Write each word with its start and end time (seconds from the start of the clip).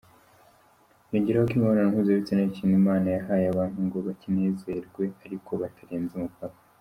Yongeraho 1.11 1.45
ko 1.49 1.53
imibonano 1.55 1.89
mpuzabitsina 1.93 2.39
ari 2.41 2.49
ikintu 2.51 2.75
Imana 2.81 3.07
yahaye 3.15 3.45
abantu 3.47 3.77
ngo 3.85 3.97
bakinezerwe 4.07 5.03
ariko 5.25 5.51
batarenze 5.61 6.11
umupaka. 6.15 6.59